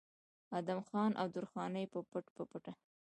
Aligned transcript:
ادم 0.57 0.79
خان 0.87 1.11
او 1.21 1.27
درخانۍ 1.35 1.85
به 1.91 1.99
پټ 2.11 2.25
پټ 2.35 2.65